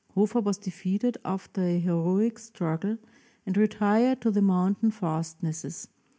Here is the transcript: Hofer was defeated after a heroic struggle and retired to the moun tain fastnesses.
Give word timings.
Hofer 0.15 0.41
was 0.41 0.57
defeated 0.57 1.19
after 1.23 1.61
a 1.61 1.77
heroic 1.79 2.39
struggle 2.39 2.97
and 3.45 3.55
retired 3.55 4.19
to 4.21 4.31
the 4.31 4.41
moun 4.41 4.73
tain 4.73 4.89
fastnesses. 4.89 5.89